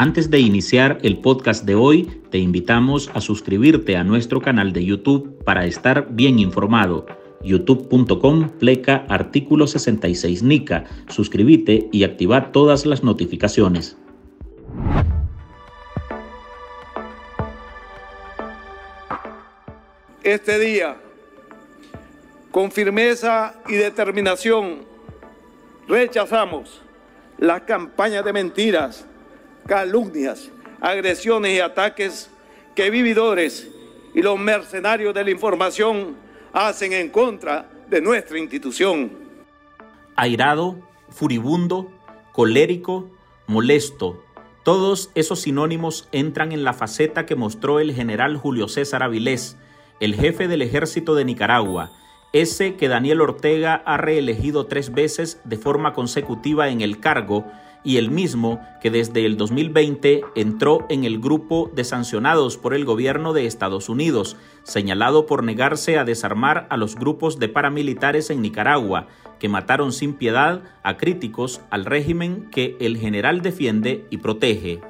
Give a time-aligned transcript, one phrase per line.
[0.00, 4.84] Antes de iniciar el podcast de hoy, te invitamos a suscribirte a nuestro canal de
[4.84, 7.04] YouTube para estar bien informado.
[7.42, 10.84] youtube.com pleca artículo 66 NICA.
[11.08, 13.96] Suscríbete y activa todas las notificaciones.
[20.22, 20.96] Este día,
[22.52, 24.76] con firmeza y determinación,
[25.88, 26.82] rechazamos
[27.36, 29.04] las campañas de mentiras,
[29.68, 32.30] calumnias, agresiones y ataques
[32.74, 33.68] que vividores
[34.14, 36.16] y los mercenarios de la información
[36.54, 39.12] hacen en contra de nuestra institución.
[40.16, 40.76] Airado,
[41.10, 41.92] furibundo,
[42.32, 43.10] colérico,
[43.46, 44.24] molesto,
[44.64, 49.58] todos esos sinónimos entran en la faceta que mostró el general Julio César Avilés,
[50.00, 51.92] el jefe del ejército de Nicaragua,
[52.32, 57.44] ese que Daniel Ortega ha reelegido tres veces de forma consecutiva en el cargo
[57.84, 62.84] y el mismo que desde el 2020 entró en el grupo de sancionados por el
[62.84, 68.42] gobierno de Estados Unidos, señalado por negarse a desarmar a los grupos de paramilitares en
[68.42, 69.06] Nicaragua,
[69.38, 74.80] que mataron sin piedad a críticos al régimen que el general defiende y protege.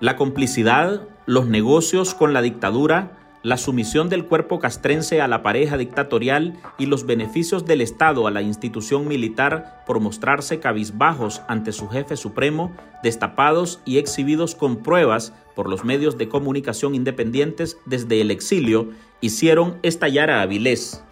[0.00, 5.76] La complicidad, los negocios con la dictadura, la sumisión del cuerpo castrense a la pareja
[5.76, 11.88] dictatorial y los beneficios del Estado a la institución militar por mostrarse cabizbajos ante su
[11.88, 12.72] jefe supremo,
[13.02, 18.88] destapados y exhibidos con pruebas por los medios de comunicación independientes desde el exilio,
[19.20, 21.04] hicieron estallar a Avilés.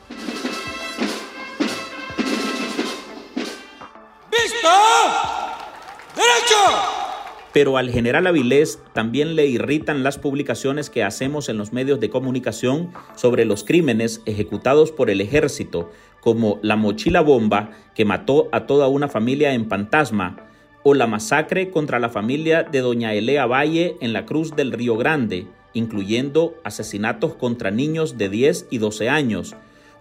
[7.53, 12.09] Pero al general Avilés también le irritan las publicaciones que hacemos en los medios de
[12.09, 18.67] comunicación sobre los crímenes ejecutados por el ejército, como la mochila bomba que mató a
[18.67, 20.49] toda una familia en Fantasma,
[20.83, 24.97] o la masacre contra la familia de doña Elea Valle en la Cruz del Río
[24.97, 29.55] Grande, incluyendo asesinatos contra niños de 10 y 12 años,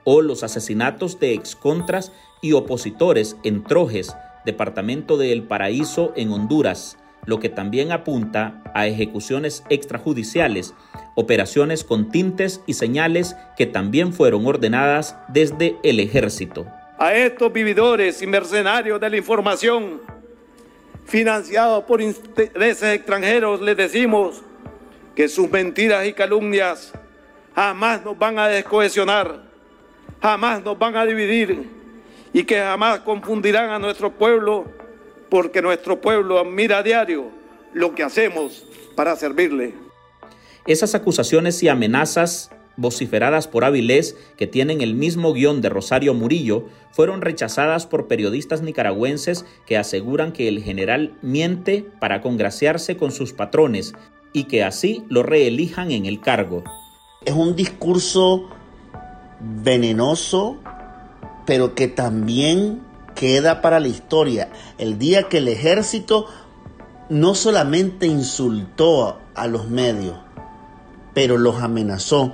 [0.04, 2.12] o los asesinatos de excontras
[2.42, 4.16] y opositores en Trojes,
[4.46, 10.74] departamento de El Paraíso en Honduras, lo que también apunta a ejecuciones extrajudiciales,
[11.16, 16.66] operaciones con tintes y señales que también fueron ordenadas desde el ejército.
[16.98, 20.02] A estos vividores y mercenarios de la información,
[21.06, 24.44] financiados por intereses extranjeros, les decimos
[25.16, 26.94] que sus mentiras y calumnias
[27.56, 29.42] jamás nos van a descohesionar,
[30.22, 31.70] jamás nos van a dividir
[32.34, 34.81] y que jamás confundirán a nuestro pueblo
[35.32, 37.32] porque nuestro pueblo admira a diario
[37.74, 38.66] lo que hacemos
[38.98, 39.74] para servirle.
[40.68, 46.66] Esas acusaciones y amenazas vociferadas por Avilés, que tienen el mismo guion de Rosario Murillo,
[46.92, 53.32] fueron rechazadas por periodistas nicaragüenses que aseguran que el general miente para congraciarse con sus
[53.32, 53.94] patrones
[54.34, 56.66] y que así lo reelijan en el cargo.
[57.24, 58.50] Es un discurso
[59.40, 60.58] venenoso,
[61.46, 62.91] pero que también
[63.22, 64.50] queda para la historia.
[64.80, 66.26] El día que el ejército
[67.08, 70.18] no solamente insultó a los medios,
[71.14, 72.34] pero los amenazó.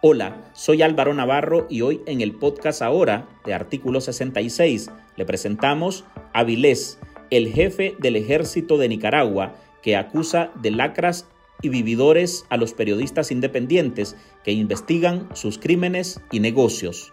[0.00, 6.04] Hola, soy Álvaro Navarro y hoy en el podcast ahora de Artículo 66 le presentamos
[6.32, 6.98] a Vilés,
[7.30, 11.28] el jefe del ejército de Nicaragua, que acusa de lacras
[11.62, 17.12] y vividores a los periodistas independientes que investigan sus crímenes y negocios.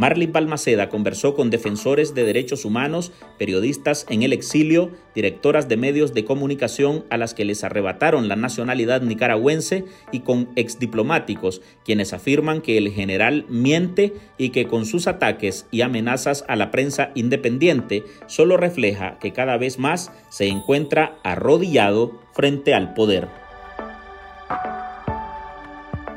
[0.00, 6.14] Marlin Balmaceda conversó con defensores de derechos humanos, periodistas en el exilio, directoras de medios
[6.14, 12.62] de comunicación a las que les arrebataron la nacionalidad nicaragüense y con exdiplomáticos, quienes afirman
[12.62, 18.02] que el general miente y que con sus ataques y amenazas a la prensa independiente
[18.26, 23.28] solo refleja que cada vez más se encuentra arrodillado frente al poder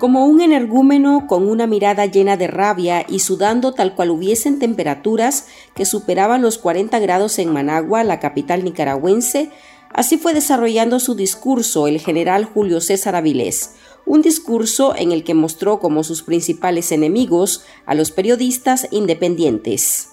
[0.03, 5.47] como un energúmeno con una mirada llena de rabia y sudando tal cual hubiesen temperaturas
[5.75, 9.49] que superaban los 40 grados en Managua, la capital nicaragüense,
[9.93, 15.35] así fue desarrollando su discurso el general Julio César Avilés, un discurso en el que
[15.35, 20.09] mostró como sus principales enemigos a los periodistas independientes.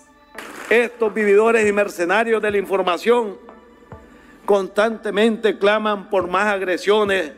[0.71, 3.39] Estos vividores y mercenarios de la información
[4.47, 7.33] constantemente claman por más agresiones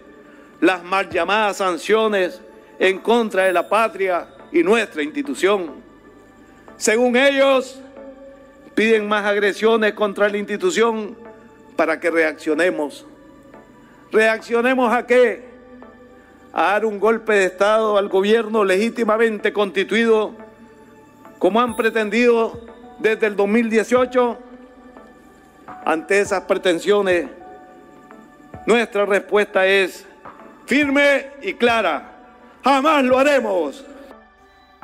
[0.63, 2.41] las mal llamadas sanciones
[2.79, 5.73] en contra de la patria y nuestra institución.
[6.77, 7.81] Según ellos,
[8.73, 11.17] piden más agresiones contra la institución
[11.75, 13.05] para que reaccionemos.
[14.13, 15.43] ¿Reaccionemos a qué?
[16.53, 20.33] A dar un golpe de Estado al gobierno legítimamente constituido,
[21.41, 22.61] como han pretendido
[23.01, 24.39] desde el 2018.
[25.85, 27.27] Ante esas pretensiones,
[28.65, 30.07] nuestra respuesta es
[30.67, 32.13] firme y clara.
[32.65, 33.85] Jamás lo haremos.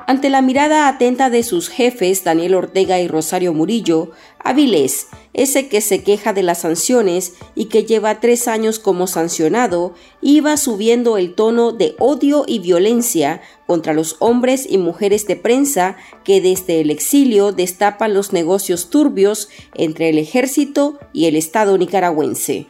[0.07, 5.81] Ante la mirada atenta de sus jefes, Daniel Ortega y Rosario Murillo, Avilés, ese que
[5.81, 11.35] se queja de las sanciones y que lleva tres años como sancionado, iba subiendo el
[11.35, 16.91] tono de odio y violencia contra los hombres y mujeres de prensa que desde el
[16.91, 22.67] exilio destapan los negocios turbios entre el ejército y el Estado nicaragüense.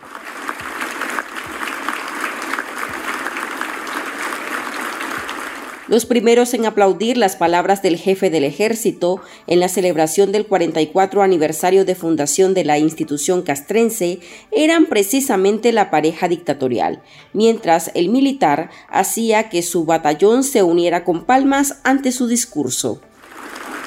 [5.89, 11.23] Los primeros en aplaudir las palabras del jefe del ejército en la celebración del 44
[11.23, 14.21] aniversario de fundación de la institución castrense
[14.51, 17.03] eran precisamente la pareja dictatorial,
[17.33, 23.01] mientras el militar hacía que su batallón se uniera con palmas ante su discurso.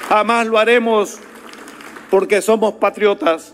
[0.10, 1.20] Jamás lo haremos
[2.10, 3.54] porque somos patriotas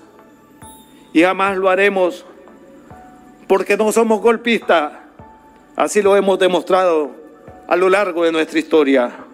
[1.12, 2.26] y jamás lo haremos
[3.48, 4.94] porque no somos golpistas.
[5.76, 7.17] Así lo hemos demostrado
[7.68, 9.26] a lo largo de nuestra historia.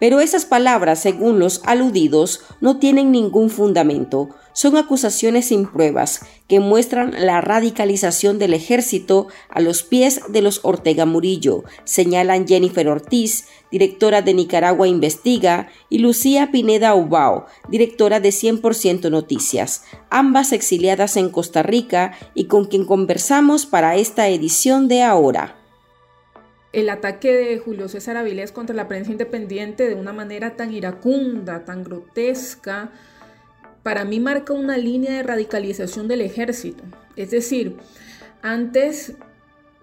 [0.00, 4.30] Pero esas palabras, según los aludidos, no tienen ningún fundamento.
[4.58, 10.64] Son acusaciones sin pruebas que muestran la radicalización del ejército a los pies de los
[10.64, 18.30] Ortega Murillo, señalan Jennifer Ortiz, directora de Nicaragua Investiga, y Lucía Pineda Ubao, directora de
[18.30, 25.04] 100% Noticias, ambas exiliadas en Costa Rica y con quien conversamos para esta edición de
[25.04, 25.54] Ahora.
[26.72, 31.64] El ataque de Julio César Avilés contra la prensa independiente de una manera tan iracunda,
[31.64, 32.90] tan grotesca,
[33.82, 36.84] para mí marca una línea de radicalización del ejército.
[37.16, 37.76] Es decir,
[38.42, 39.14] antes,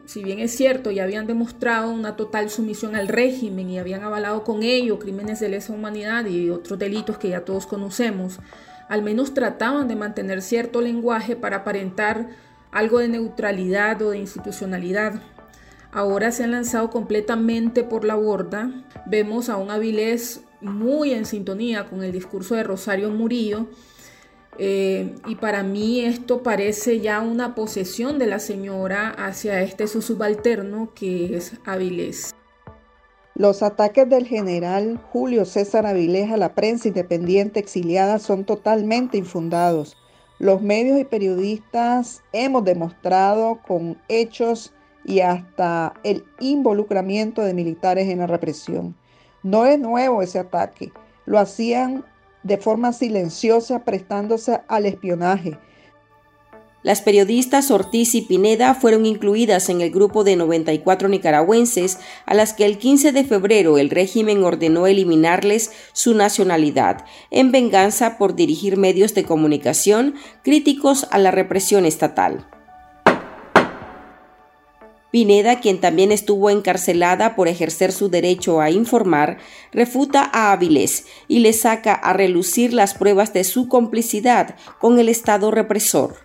[0.06, 4.44] si bien es cierto, ya habían demostrado una total sumisión al régimen y habían avalado
[4.44, 8.40] con ello crímenes de lesa humanidad y otros delitos que ya todos conocemos,
[8.88, 12.30] al menos trataban de mantener cierto lenguaje para aparentar
[12.72, 15.22] algo de neutralidad o de institucionalidad
[15.96, 18.70] ahora se han lanzado completamente por la borda.
[19.08, 23.68] Vemos a un Avilés muy en sintonía con el discurso de Rosario Murillo.
[24.58, 30.02] Eh, y para mí esto parece ya una posesión de la señora hacia este su
[30.02, 32.32] subalterno que es Avilés.
[33.38, 39.98] Los ataques del general Julio César Avilés a la prensa independiente exiliada son totalmente infundados.
[40.40, 44.74] Los medios y periodistas hemos demostrado con hechos
[45.04, 48.96] y hasta el involucramiento de militares en la represión.
[49.46, 50.92] No es nuevo ese ataque,
[51.28, 52.04] lo hacían
[52.42, 55.60] de forma silenciosa prestándose al espionaje.
[56.82, 62.54] Las periodistas Ortiz y Pineda fueron incluidas en el grupo de 94 nicaragüenses a las
[62.54, 68.78] que el 15 de febrero el régimen ordenó eliminarles su nacionalidad, en venganza por dirigir
[68.78, 72.48] medios de comunicación críticos a la represión estatal.
[75.16, 79.38] Pineda, quien también estuvo encarcelada por ejercer su derecho a informar,
[79.72, 85.08] refuta a Áviles y le saca a relucir las pruebas de su complicidad con el
[85.08, 86.16] Estado represor.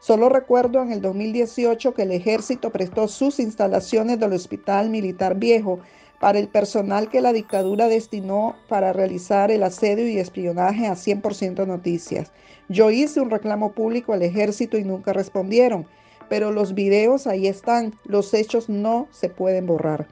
[0.00, 5.78] Solo recuerdo en el 2018 que el ejército prestó sus instalaciones del Hospital Militar Viejo
[6.18, 11.64] para el personal que la dictadura destinó para realizar el asedio y espionaje a 100%
[11.64, 12.32] noticias.
[12.68, 15.86] Yo hice un reclamo público al ejército y nunca respondieron
[16.28, 20.06] pero los videos ahí están, los hechos no se pueden borrar.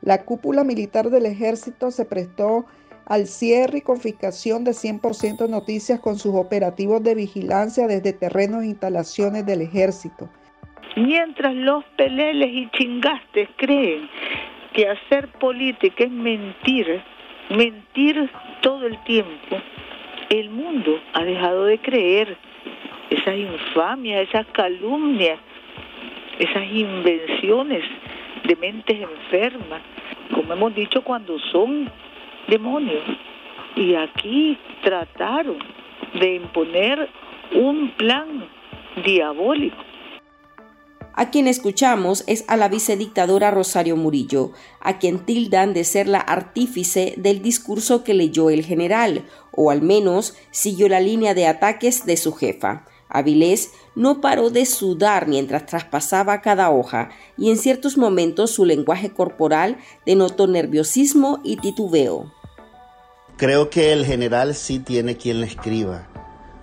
[0.00, 2.66] La cúpula militar del ejército se prestó
[3.06, 8.66] al cierre y confiscación de 100% noticias con sus operativos de vigilancia desde terrenos e
[8.66, 10.28] instalaciones del ejército.
[10.96, 14.08] Mientras los peleles y chingastes creen
[14.74, 17.02] que hacer política es mentir,
[17.50, 18.30] mentir
[18.62, 19.56] todo el tiempo,
[20.30, 22.36] el mundo ha dejado de creer
[23.10, 25.38] esas infamias, esas calumnias
[26.38, 27.84] esas invenciones
[28.44, 29.82] de mentes enfermas,
[30.34, 31.90] como hemos dicho, cuando son
[32.48, 33.04] demonios.
[33.76, 35.58] Y aquí trataron
[36.18, 37.08] de imponer
[37.54, 38.48] un plan
[39.04, 39.76] diabólico.
[41.14, 46.20] A quien escuchamos es a la vicedictadora Rosario Murillo, a quien tildan de ser la
[46.20, 52.06] artífice del discurso que leyó el general, o al menos siguió la línea de ataques
[52.06, 52.84] de su jefa.
[53.08, 59.10] Avilés no paró de sudar mientras traspasaba cada hoja y en ciertos momentos su lenguaje
[59.10, 62.32] corporal denotó nerviosismo y titubeo.
[63.36, 66.08] Creo que el general sí tiene quien le escriba,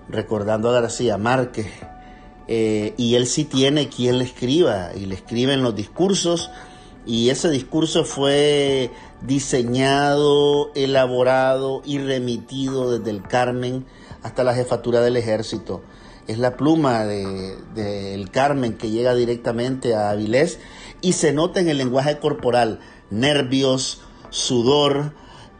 [0.08, 1.68] recordando a García Márquez,
[2.48, 6.50] eh, y él sí tiene quien le escriba, y le escriben los discursos
[7.06, 8.90] Y ese discurso fue
[9.22, 13.86] diseñado, elaborado y remitido desde el Carmen
[14.24, 15.82] hasta la jefatura del ejército.
[16.26, 20.58] Es la pluma del de, Carmen que llega directamente a Avilés
[21.00, 22.80] y se nota en el lenguaje corporal
[23.10, 25.12] nervios, sudor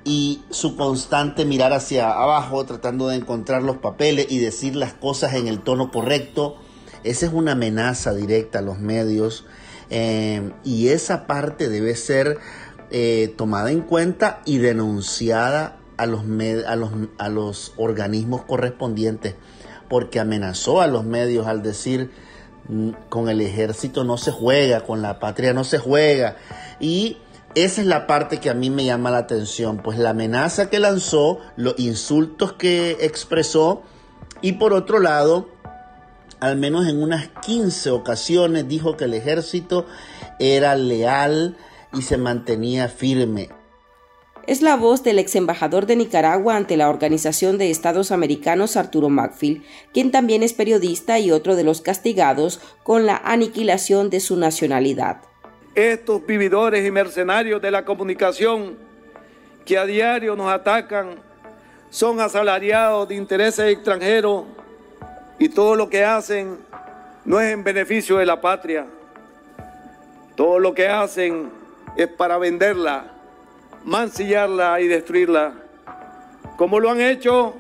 [0.05, 5.35] y su constante mirar hacia abajo tratando de encontrar los papeles y decir las cosas
[5.35, 6.57] en el tono correcto.
[7.05, 9.45] Esa es una amenaza directa a los medios
[9.91, 12.39] eh, y esa parte debe ser
[12.91, 16.23] eh, tomada en cuenta y denunciada a los,
[16.67, 19.35] a, los, a los organismos correspondientes,
[19.89, 22.11] porque amenazó a los medios al decir
[22.69, 26.37] mm, con el ejército no se juega, con la patria no se juega.
[26.81, 27.19] Y
[27.55, 30.79] esa es la parte que a mí me llama la atención, pues la amenaza que
[30.79, 33.83] lanzó, los insultos que expresó
[34.43, 35.49] y por otro lado,
[36.41, 39.87] al menos en unas 15 ocasiones dijo que el ejército
[40.39, 41.57] era leal
[41.95, 43.49] y se mantenía firme.
[44.47, 49.09] Es la voz del ex embajador de Nicaragua ante la Organización de Estados Americanos Arturo
[49.09, 54.37] Macfield, quien también es periodista y otro de los castigados con la aniquilación de su
[54.37, 55.17] nacionalidad.
[55.75, 58.77] Estos vividores y mercenarios de la comunicación
[59.65, 61.17] que a diario nos atacan
[61.91, 64.45] son asalariados de intereses extranjeros
[65.41, 66.57] y todo lo que hacen
[67.25, 68.87] no es en beneficio de la patria.
[70.37, 71.51] Todo lo que hacen
[71.97, 73.16] es para venderla,
[73.87, 75.55] mancillarla y destruirla,
[76.59, 77.55] como lo han hecho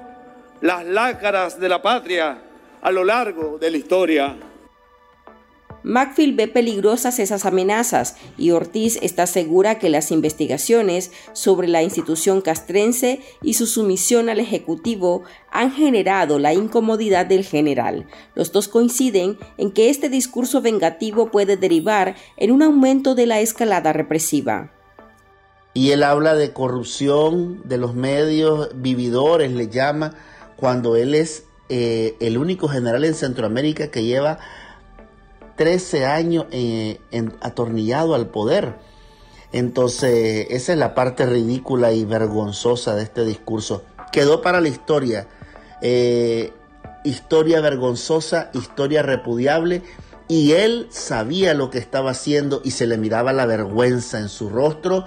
[0.60, 2.38] las lácaras de la patria
[2.82, 4.36] a lo largo de la historia.
[5.84, 12.40] Macfield ve peligrosas esas amenazas y Ortiz está segura que las investigaciones sobre la institución
[12.40, 18.08] castrense y su sumisión al Ejecutivo han generado la incomodidad del general.
[18.34, 23.38] Los dos coinciden en que este discurso vengativo puede derivar en un aumento de la
[23.38, 24.75] escalada represiva.
[25.76, 30.14] Y él habla de corrupción de los medios, vividores le llama,
[30.56, 34.38] cuando él es eh, el único general en Centroamérica que lleva
[35.56, 36.98] 13 años eh,
[37.42, 38.76] atornillado al poder.
[39.52, 43.82] Entonces, esa es la parte ridícula y vergonzosa de este discurso.
[44.12, 45.28] Quedó para la historia.
[45.82, 46.54] Eh,
[47.04, 49.82] historia vergonzosa, historia repudiable.
[50.26, 54.48] Y él sabía lo que estaba haciendo y se le miraba la vergüenza en su
[54.48, 55.04] rostro.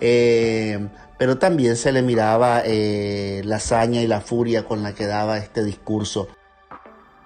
[0.00, 0.88] Eh,
[1.18, 5.62] pero también se le miraba la hazaña y la furia con la que daba este
[5.64, 6.28] discurso.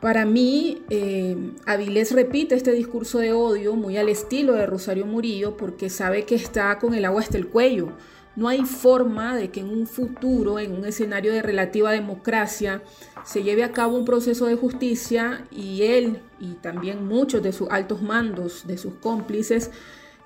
[0.04, 5.56] Para mí, eh, Avilés repite este discurso de odio muy al estilo de Rosario Murillo
[5.56, 7.92] porque sabe que está con el agua hasta el cuello.
[8.36, 12.82] No hay forma de que en un futuro, en un escenario de relativa democracia,
[13.24, 17.70] se lleve a cabo un proceso de justicia y él y también muchos de sus
[17.70, 19.70] altos mandos, de sus cómplices,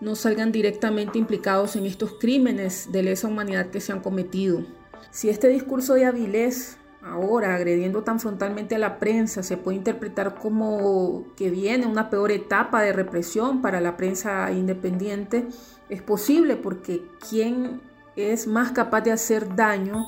[0.01, 4.65] no salgan directamente implicados en estos crímenes de lesa humanidad que se han cometido.
[5.11, 10.35] Si este discurso de Avilés ahora agrediendo tan frontalmente a la prensa se puede interpretar
[10.35, 15.47] como que viene una peor etapa de represión para la prensa independiente.
[15.89, 17.81] Es posible porque ¿quién
[18.17, 20.07] es más capaz de hacer daño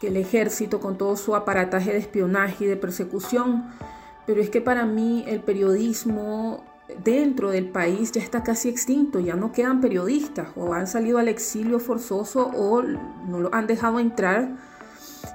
[0.00, 3.70] que el ejército con todo su aparataje de espionaje y de persecución?
[4.26, 6.62] Pero es que para mí el periodismo
[7.04, 11.28] dentro del país ya está casi extinto, ya no quedan periodistas o han salido al
[11.28, 14.56] exilio forzoso o no lo han dejado entrar.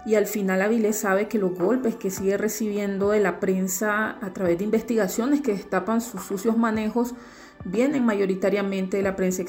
[0.05, 4.33] Y al final Avilés sabe que los golpes que sigue recibiendo de la prensa a
[4.33, 7.13] través de investigaciones que destapan sus sucios manejos
[7.65, 9.43] vienen mayoritariamente de la prensa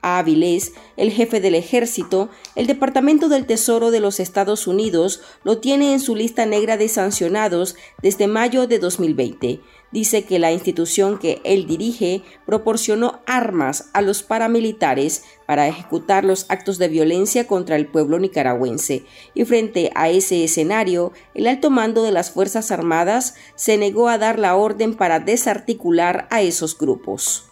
[0.00, 5.58] a Avilés, el jefe del ejército, el Departamento del Tesoro de los Estados Unidos lo
[5.58, 9.60] tiene en su lista negra de sancionados desde mayo de 2020
[9.92, 16.46] dice que la institución que él dirige proporcionó armas a los paramilitares para ejecutar los
[16.48, 19.04] actos de violencia contra el pueblo nicaragüense.
[19.34, 24.18] Y frente a ese escenario, el alto mando de las Fuerzas Armadas se negó a
[24.18, 27.47] dar la orden para desarticular a esos grupos.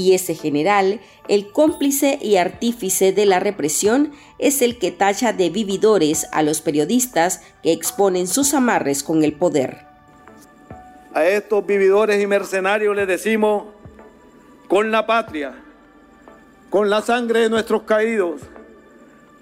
[0.00, 5.50] Y ese general, el cómplice y artífice de la represión, es el que tacha de
[5.50, 9.84] vividores a los periodistas que exponen sus amarres con el poder.
[11.12, 13.64] A estos vividores y mercenarios les decimos,
[14.68, 15.52] con la patria,
[16.70, 18.40] con la sangre de nuestros caídos,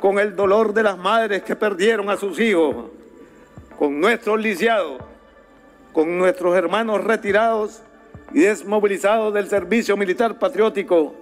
[0.01, 2.87] con el dolor de las madres que perdieron a sus hijos,
[3.79, 5.01] con nuestros lisiados,
[5.93, 7.83] con nuestros hermanos retirados,
[8.33, 11.15] y desmovilizado del servicio militar patriótico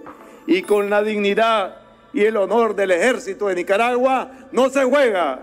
[0.47, 1.77] y con la dignidad
[2.13, 5.41] y el honor del ejército de Nicaragua, no se juega.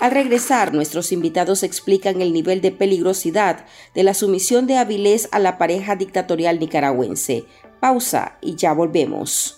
[0.00, 5.38] Al regresar, nuestros invitados explican el nivel de peligrosidad de la sumisión de Avilés a
[5.38, 7.46] la pareja dictatorial nicaragüense.
[7.80, 9.57] Pausa y ya volvemos.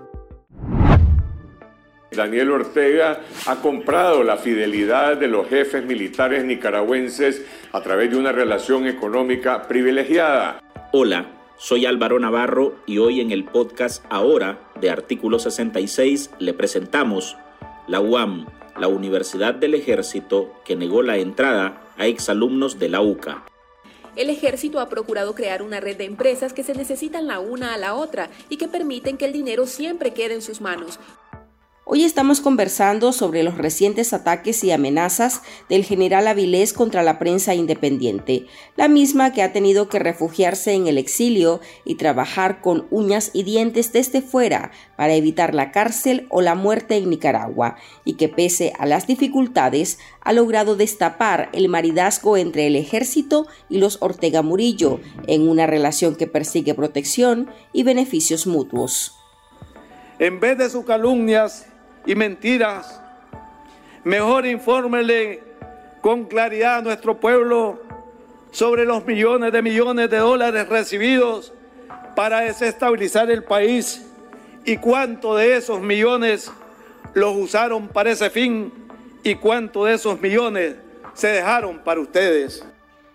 [2.11, 7.41] Daniel Ortega ha comprado la fidelidad de los jefes militares nicaragüenses
[7.71, 10.61] a través de una relación económica privilegiada.
[10.91, 17.37] Hola, soy Álvaro Navarro y hoy en el podcast Ahora de Artículo 66 le presentamos
[17.87, 18.45] la UAM,
[18.77, 23.45] la Universidad del Ejército, que negó la entrada a exalumnos de la UCA.
[24.17, 27.77] El ejército ha procurado crear una red de empresas que se necesitan la una a
[27.77, 30.99] la otra y que permiten que el dinero siempre quede en sus manos,
[31.83, 37.55] Hoy estamos conversando sobre los recientes ataques y amenazas del general Avilés contra la prensa
[37.55, 38.45] independiente,
[38.77, 43.41] la misma que ha tenido que refugiarse en el exilio y trabajar con uñas y
[43.43, 48.73] dientes desde fuera para evitar la cárcel o la muerte en Nicaragua, y que pese
[48.77, 54.99] a las dificultades ha logrado destapar el maridazgo entre el ejército y los Ortega Murillo
[55.25, 59.17] en una relación que persigue protección y beneficios mutuos.
[60.19, 61.65] En vez de sus calumnias,
[62.05, 63.01] y mentiras.
[64.03, 65.43] Mejor infórmele
[66.01, 67.81] con claridad a nuestro pueblo
[68.51, 71.53] sobre los millones de millones de dólares recibidos
[72.15, 74.05] para desestabilizar el país
[74.65, 76.51] y cuánto de esos millones
[77.13, 78.71] los usaron para ese fin
[79.23, 80.75] y cuánto de esos millones
[81.13, 82.65] se dejaron para ustedes.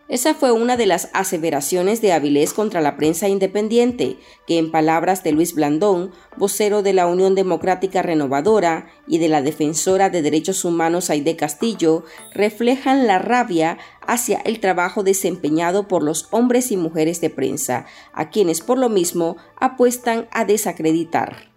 [0.09, 5.25] Esa fue una de las aseveraciones de Avilés contra la prensa independiente, que en palabras
[5.25, 10.65] de Luis Blandón, vocero de la Unión Democrática Renovadora y de la defensora de derechos
[10.65, 17.21] humanos Aide Castillo, reflejan la rabia hacia el trabajo desempeñado por los hombres y mujeres
[17.21, 21.51] de prensa, a quienes por lo mismo apuestan a desacreditar.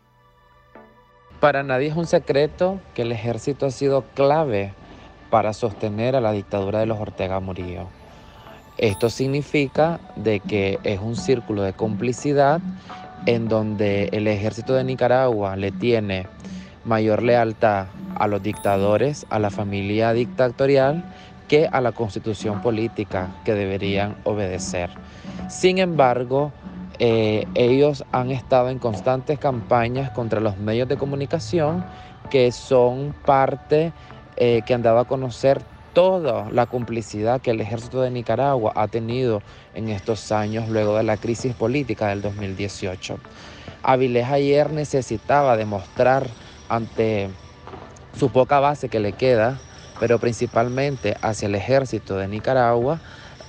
[1.39, 4.73] Para nadie es un secreto que el ejército ha sido clave
[5.29, 7.98] para sostener a la dictadura de los Ortega Murillo
[8.79, 12.61] esto significa de que es un círculo de complicidad
[13.25, 16.27] en donde el ejército de Nicaragua le tiene
[16.85, 21.03] mayor lealtad a los dictadores, a la familia dictatorial,
[21.49, 24.89] que a la constitución política que deberían obedecer.
[25.49, 26.53] Sin embargo,
[26.99, 31.83] eh, ellos han estado en constantes campañas contra los medios de comunicación
[32.29, 33.91] que son parte
[34.37, 35.61] eh, que han dado a conocer
[35.93, 39.41] toda la complicidad que el ejército de Nicaragua ha tenido
[39.73, 43.19] en estos años luego de la crisis política del 2018.
[43.83, 46.27] Avilés ayer necesitaba demostrar
[46.67, 47.29] ante
[48.17, 49.59] su poca base que le queda,
[49.99, 52.99] pero principalmente hacia el ejército de Nicaragua,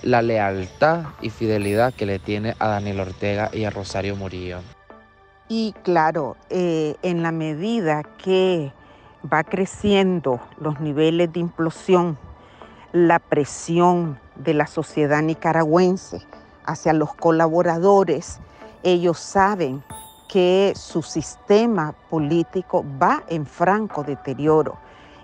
[0.03, 4.61] la lealtad y fidelidad que le tiene a Daniel Ortega y a Rosario Murillo.
[5.49, 8.73] Y claro, eh, en la medida que
[9.31, 12.17] va creciendo los niveles de implosión
[12.93, 16.27] la presión de la sociedad nicaragüense
[16.65, 18.41] hacia los colaboradores.
[18.83, 19.83] Ellos saben
[20.29, 24.79] que su sistema político va en franco deterioro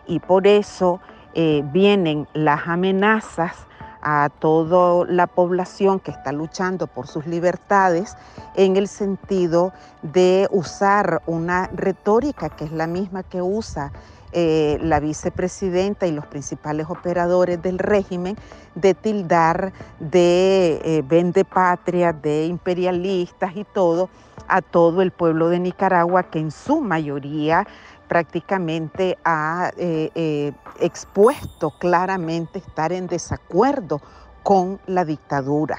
[0.07, 1.00] y por eso
[1.35, 3.55] eh, vienen las amenazas
[4.02, 8.16] a toda la población que está luchando por sus libertades
[8.55, 13.92] en el sentido de usar una retórica que es la misma que usa
[14.38, 18.37] eh, la vicepresidenta y los principales operadores del régimen
[18.75, 24.11] de tildar de eh, vende patria, de imperialistas y todo
[24.46, 27.66] a todo el pueblo de Nicaragua que en su mayoría
[28.09, 34.03] prácticamente ha eh, expuesto claramente estar en desacuerdo
[34.42, 35.79] con la dictadura.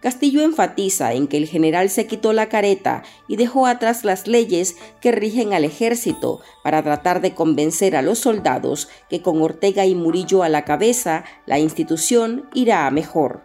[0.00, 4.76] Castillo enfatiza en que el general se quitó la careta y dejó atrás las leyes
[5.00, 9.96] que rigen al ejército para tratar de convencer a los soldados que con Ortega y
[9.96, 13.42] Murillo a la cabeza la institución irá a mejor.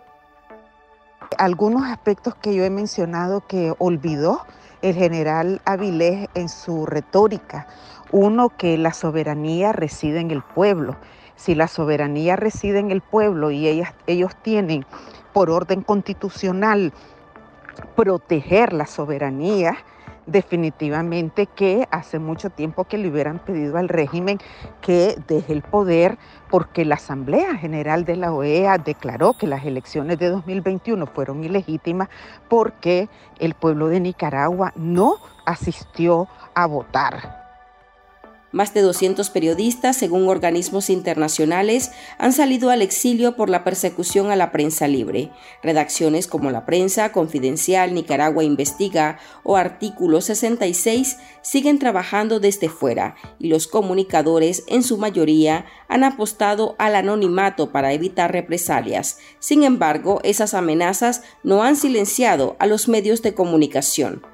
[1.39, 4.45] Algunos aspectos que yo he mencionado que olvidó
[4.83, 7.67] el general Avilés en su retórica.
[8.11, 10.97] Uno, que la soberanía reside en el pueblo.
[11.35, 13.67] Si la soberanía reside en el pueblo y
[14.05, 14.85] ellos tienen
[15.33, 16.93] por orden constitucional
[17.95, 19.77] proteger la soberanía,
[20.25, 24.39] definitivamente que hace mucho tiempo que le hubieran pedido al régimen
[24.81, 26.17] que deje el poder
[26.49, 32.09] porque la Asamblea General de la OEA declaró que las elecciones de 2021 fueron ilegítimas
[32.47, 37.42] porque el pueblo de Nicaragua no asistió a votar.
[38.53, 44.35] Más de 200 periodistas, según organismos internacionales, han salido al exilio por la persecución a
[44.35, 45.31] la prensa libre.
[45.63, 53.47] Redacciones como La Prensa, Confidencial, Nicaragua Investiga o Artículo 66 siguen trabajando desde fuera y
[53.47, 59.17] los comunicadores, en su mayoría, han apostado al anonimato para evitar represalias.
[59.39, 64.32] Sin embargo, esas amenazas no han silenciado a los medios de comunicación.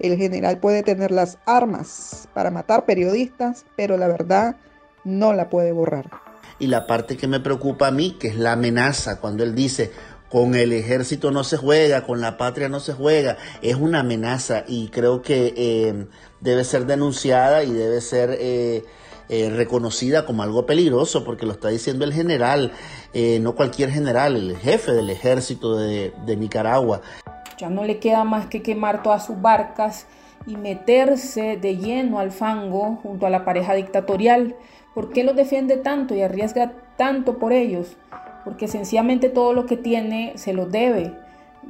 [0.00, 4.56] El general puede tener las armas para matar periodistas, pero la verdad
[5.04, 6.10] no la puede borrar.
[6.58, 9.90] Y la parte que me preocupa a mí, que es la amenaza, cuando él dice,
[10.30, 14.64] con el ejército no se juega, con la patria no se juega, es una amenaza
[14.66, 16.06] y creo que eh,
[16.40, 18.84] debe ser denunciada y debe ser eh,
[19.28, 22.72] eh, reconocida como algo peligroso, porque lo está diciendo el general,
[23.40, 27.02] no cualquier general, el jefe del ejército de, de Nicaragua.
[27.60, 30.06] Ya no le queda más que quemar todas sus barcas
[30.46, 34.56] y meterse de lleno al fango junto a la pareja dictatorial.
[34.94, 37.98] ¿Por qué los defiende tanto y arriesga tanto por ellos?
[38.44, 41.12] Porque sencillamente todo lo que tiene se lo debe.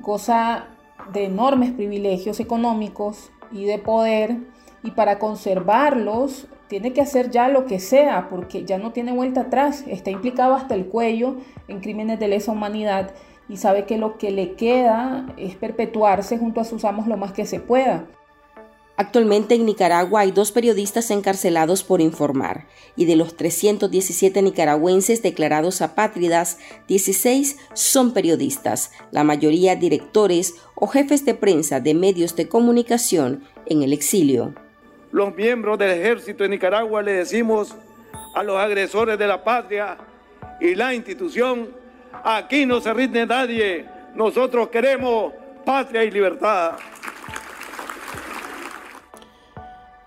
[0.00, 0.66] Goza
[1.12, 4.36] de enormes privilegios económicos y de poder
[4.84, 9.42] y para conservarlos tiene que hacer ya lo que sea porque ya no tiene vuelta
[9.42, 9.84] atrás.
[9.88, 13.10] Está implicado hasta el cuello en crímenes de lesa humanidad
[13.50, 17.32] y sabe que lo que le queda es perpetuarse junto a sus amos lo más
[17.32, 18.06] que se pueda.
[18.96, 25.82] Actualmente en Nicaragua hay dos periodistas encarcelados por informar, y de los 317 nicaragüenses declarados
[25.82, 33.42] apátridas, 16 son periodistas, la mayoría directores o jefes de prensa de medios de comunicación
[33.66, 34.54] en el exilio.
[35.10, 37.74] Los miembros del ejército de Nicaragua le decimos
[38.34, 39.96] a los agresores de la patria
[40.60, 41.79] y la institución
[42.24, 43.86] Aquí no se rinde nadie.
[44.14, 45.32] Nosotros queremos
[45.64, 46.72] patria y libertad.